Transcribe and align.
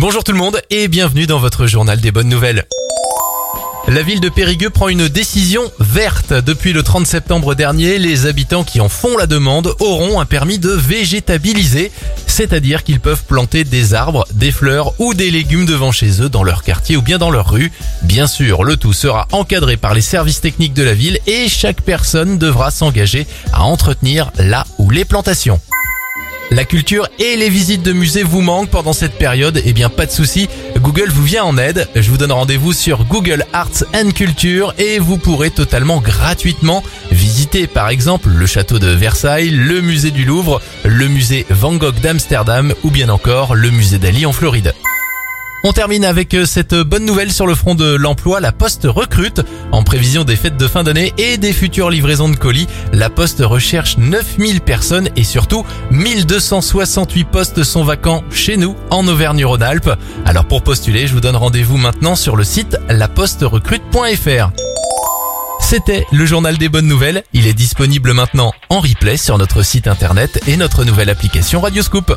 Bonjour 0.00 0.22
tout 0.22 0.30
le 0.30 0.38
monde 0.38 0.62
et 0.70 0.86
bienvenue 0.86 1.26
dans 1.26 1.40
votre 1.40 1.66
journal 1.66 2.00
des 2.00 2.12
bonnes 2.12 2.28
nouvelles. 2.28 2.66
La 3.88 4.00
ville 4.00 4.20
de 4.20 4.28
Périgueux 4.28 4.70
prend 4.70 4.86
une 4.86 5.08
décision 5.08 5.72
verte. 5.80 6.32
Depuis 6.32 6.72
le 6.72 6.84
30 6.84 7.04
septembre 7.04 7.56
dernier, 7.56 7.98
les 7.98 8.26
habitants 8.26 8.62
qui 8.62 8.80
en 8.80 8.88
font 8.88 9.16
la 9.16 9.26
demande 9.26 9.74
auront 9.80 10.20
un 10.20 10.24
permis 10.24 10.60
de 10.60 10.70
végétabiliser, 10.70 11.90
c'est-à-dire 12.28 12.84
qu'ils 12.84 13.00
peuvent 13.00 13.24
planter 13.24 13.64
des 13.64 13.92
arbres, 13.92 14.24
des 14.34 14.52
fleurs 14.52 14.94
ou 15.00 15.14
des 15.14 15.32
légumes 15.32 15.66
devant 15.66 15.90
chez 15.90 16.22
eux 16.22 16.28
dans 16.28 16.44
leur 16.44 16.62
quartier 16.62 16.96
ou 16.96 17.02
bien 17.02 17.18
dans 17.18 17.32
leur 17.32 17.50
rue. 17.50 17.72
Bien 18.02 18.28
sûr, 18.28 18.62
le 18.62 18.76
tout 18.76 18.92
sera 18.92 19.26
encadré 19.32 19.76
par 19.76 19.94
les 19.94 20.00
services 20.00 20.40
techniques 20.40 20.74
de 20.74 20.84
la 20.84 20.94
ville 20.94 21.18
et 21.26 21.48
chaque 21.48 21.82
personne 21.82 22.38
devra 22.38 22.70
s'engager 22.70 23.26
à 23.52 23.64
entretenir 23.64 24.30
là 24.38 24.64
où 24.78 24.90
les 24.90 25.04
plantations. 25.04 25.60
La 26.50 26.64
culture 26.64 27.06
et 27.18 27.36
les 27.36 27.50
visites 27.50 27.82
de 27.82 27.92
musées 27.92 28.22
vous 28.22 28.40
manquent 28.40 28.70
pendant 28.70 28.94
cette 28.94 29.18
période 29.18 29.60
Eh 29.66 29.74
bien 29.74 29.90
pas 29.90 30.06
de 30.06 30.10
souci, 30.10 30.48
Google 30.78 31.10
vous 31.10 31.24
vient 31.24 31.44
en 31.44 31.58
aide. 31.58 31.86
Je 31.94 32.08
vous 32.10 32.16
donne 32.16 32.32
rendez-vous 32.32 32.72
sur 32.72 33.04
Google 33.04 33.44
Arts 33.52 33.84
and 33.94 34.12
Culture 34.12 34.72
et 34.78 34.98
vous 34.98 35.18
pourrez 35.18 35.50
totalement 35.50 36.00
gratuitement 36.00 36.82
visiter 37.10 37.66
par 37.66 37.90
exemple 37.90 38.30
le 38.30 38.46
château 38.46 38.78
de 38.78 38.88
Versailles, 38.88 39.50
le 39.50 39.82
musée 39.82 40.10
du 40.10 40.24
Louvre, 40.24 40.62
le 40.84 41.08
musée 41.08 41.44
Van 41.50 41.74
Gogh 41.74 42.00
d'Amsterdam 42.00 42.72
ou 42.82 42.90
bien 42.90 43.10
encore 43.10 43.54
le 43.54 43.70
musée 43.70 43.98
d'Ali 43.98 44.24
en 44.24 44.32
Floride. 44.32 44.72
On 45.68 45.74
termine 45.74 46.06
avec 46.06 46.32
euh, 46.32 46.46
cette 46.46 46.74
bonne 46.74 47.04
nouvelle 47.04 47.30
sur 47.30 47.46
le 47.46 47.54
front 47.54 47.74
de 47.74 47.94
l'emploi. 47.94 48.40
La 48.40 48.52
Poste 48.52 48.86
recrute. 48.88 49.42
En 49.70 49.82
prévision 49.82 50.24
des 50.24 50.34
fêtes 50.34 50.56
de 50.56 50.66
fin 50.66 50.82
d'année 50.82 51.12
et 51.18 51.36
des 51.36 51.52
futures 51.52 51.90
livraisons 51.90 52.30
de 52.30 52.36
colis, 52.36 52.66
la 52.94 53.10
Poste 53.10 53.42
recherche 53.44 53.98
9000 53.98 54.62
personnes 54.62 55.10
et 55.14 55.24
surtout 55.24 55.66
1268 55.90 57.24
postes 57.26 57.64
sont 57.64 57.84
vacants 57.84 58.24
chez 58.30 58.56
nous 58.56 58.76
en 58.88 59.06
Auvergne-Rhône-Alpes. 59.06 59.90
Alors 60.24 60.46
pour 60.46 60.62
postuler, 60.62 61.06
je 61.06 61.12
vous 61.12 61.20
donne 61.20 61.36
rendez-vous 61.36 61.76
maintenant 61.76 62.16
sur 62.16 62.34
le 62.34 62.44
site 62.44 62.78
laposterecrute.fr. 62.88 64.50
C'était 65.60 66.06
le 66.10 66.24
journal 66.24 66.56
des 66.56 66.70
bonnes 66.70 66.88
nouvelles. 66.88 67.24
Il 67.34 67.46
est 67.46 67.52
disponible 67.52 68.14
maintenant 68.14 68.54
en 68.70 68.80
replay 68.80 69.18
sur 69.18 69.36
notre 69.36 69.62
site 69.62 69.86
internet 69.86 70.40
et 70.46 70.56
notre 70.56 70.84
nouvelle 70.84 71.10
application 71.10 71.60
Radioscoop. 71.60 72.16